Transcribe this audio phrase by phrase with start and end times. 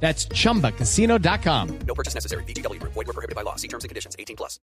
[0.00, 1.68] That's chumbacasino.com.
[1.86, 2.44] No purchase necessary.
[2.44, 2.78] BGW.
[2.82, 3.56] Void were prohibited by law.
[3.56, 4.14] See terms and conditions.
[4.18, 4.60] 18 plus.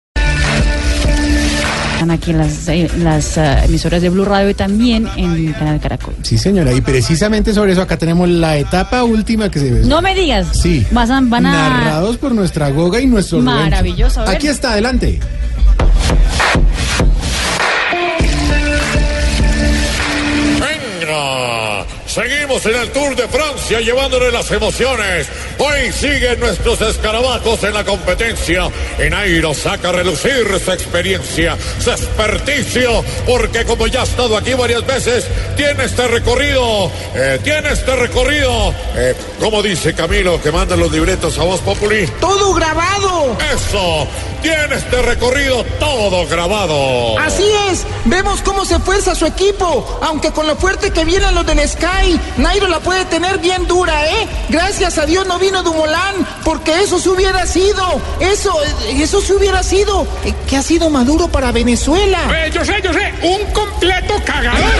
[1.94, 5.80] Están aquí en las, eh, las eh, emisoras de Blue Radio y también en Canal
[5.80, 6.14] Caracol.
[6.22, 9.80] Sí, señora, y precisamente sobre eso acá tenemos la etapa última que se ve.
[9.86, 10.48] No me digas.
[10.60, 10.84] Sí.
[10.90, 11.52] Vas a- van a.
[11.52, 13.40] Narrados por nuestra Goga y nuestro.
[13.40, 14.36] Maravilloso, a ver.
[14.36, 15.20] Aquí está, adelante.
[22.62, 25.26] Seguimos en el Tour de Francia llevándole las emociones.
[25.58, 28.70] Hoy siguen nuestros escarabajos en la competencia.
[29.04, 34.54] Y Nairo saca a relucir su experiencia, su experticio, porque como ya ha estado aquí
[34.54, 38.74] varias veces, tiene este recorrido, eh, tiene este recorrido.
[38.96, 42.06] Eh, como dice Camilo, que manda los libretos a Voz Populi.
[42.20, 43.36] Todo grabado.
[43.54, 44.08] Eso,
[44.42, 47.18] tiene este recorrido todo grabado.
[47.18, 51.46] Así es, vemos cómo se fuerza su equipo, aunque con lo fuerte que vienen los
[51.46, 54.28] del Sky, Nairo la puede tener bien dura, ¿eh?
[54.48, 58.52] Gracias a Dios no vino Dumolán, porque eso se hubiera sido, eso,
[58.88, 62.18] eso se hubiera sido, eh, que ha sido Maduro para Venezuela.
[62.34, 64.72] Eh, yo sé, yo sé, un completo cagador.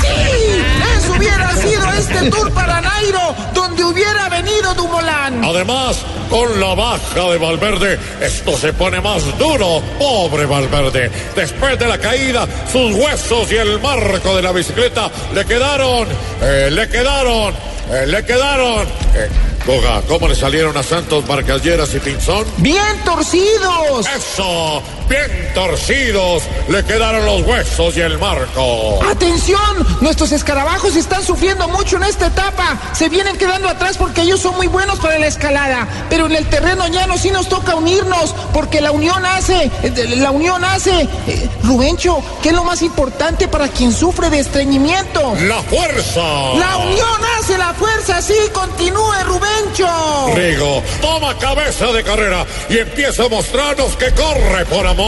[0.00, 0.62] Sí,
[0.98, 5.44] eso hubiera sido este tour para Nairo, donde hubiera venido Dumolán.
[5.44, 5.98] Además,
[6.32, 9.82] con la baja de Valverde, esto se pone más duro.
[9.98, 11.10] Pobre Valverde.
[11.36, 16.08] Después de la caída, sus huesos y el marco de la bicicleta le quedaron,
[16.40, 17.52] eh, le quedaron,
[17.90, 18.86] eh, le quedaron.
[19.14, 19.28] Eh,
[19.66, 22.46] Goga, ¿cómo le salieron a Santos Barcalleras y Pinzón?
[22.56, 24.06] Bien torcidos.
[24.16, 28.98] Eso, bien torcidos, le quedaron los huesos y el marco.
[29.10, 32.78] Atención, nuestros escarabajos están sufriendo mucho en esta etapa.
[32.94, 35.86] Se vienen quedando atrás porque ellos son muy buenos para la escalada.
[36.08, 40.30] Pero en el terreno llano sí nos toca unirnos porque la unión hace, eh, la
[40.30, 41.02] unión hace.
[41.26, 45.34] eh, Rubencho, ¿qué es lo más importante para quien sufre de estreñimiento?
[45.42, 46.54] La fuerza.
[46.58, 50.34] La unión hace la fuerza, sí, continúe Rubencho.
[50.34, 55.01] Rigo toma cabeza de carrera y empieza a mostrarnos que corre por amor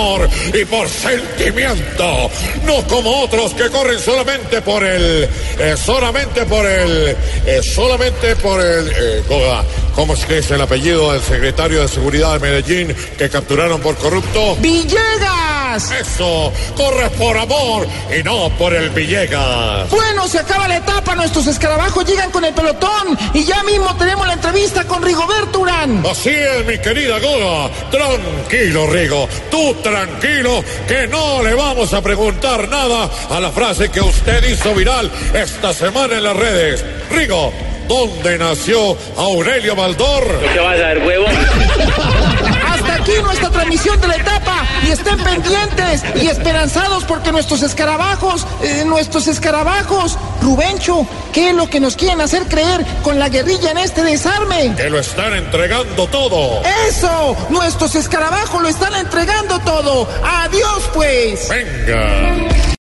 [0.53, 2.31] y por sentimiento,
[2.65, 5.29] no como otros que corren solamente por el,
[5.59, 7.17] eh, solamente por el,
[7.47, 9.23] eh, solamente por el, eh,
[9.95, 13.97] ¿cómo es que es el apellido del secretario de seguridad de Medellín que capturaron por
[13.97, 14.57] corrupto?
[14.57, 15.44] Villegas.
[15.75, 17.87] Eso, corre por amor
[18.17, 19.91] y no por el Villegas.
[19.91, 24.25] Bueno, se acaba la etapa, nuestros escarabajos llegan con el pelotón y ya mismo tenemos
[24.25, 26.05] la entrevista con Rigoberto Urán.
[26.09, 27.71] Así es, mi querida Goga.
[27.91, 29.29] Tranquilo, Rigo.
[29.51, 34.75] Tú tranquilo, que no le vamos a preguntar nada a la frase que usted hizo
[34.75, 36.85] viral esta semana en las redes.
[37.11, 37.53] Rigo,
[37.89, 40.41] ¿dónde nació Aurelio Baldor?
[40.53, 41.27] ¿Qué vas a ver, huevo?
[42.69, 44.34] Hasta aquí nuestra transmisión de la etapa
[44.87, 51.69] y estén pendientes y esperanzados porque nuestros escarabajos, eh, nuestros escarabajos, Rubencho, ¿qué es lo
[51.69, 54.75] que nos quieren hacer creer con la guerrilla en este desarme?
[54.77, 56.63] Que lo están entregando todo.
[56.89, 60.09] Eso, nuestros escarabajos lo están entregando todo.
[60.23, 61.49] Adiós pues.
[61.49, 62.54] Venga.